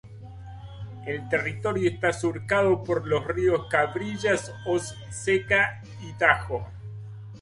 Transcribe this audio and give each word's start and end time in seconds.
El 1.05 1.29
territorio 1.29 1.87
está 1.87 2.11
surcado 2.11 2.83
por 2.83 3.05
los 3.05 3.23
ríos 3.27 3.67
Cabrillas, 3.69 4.51
Hoz 4.65 4.95
Seca 5.11 5.83
y 6.01 6.11
Tajo. 6.13 6.67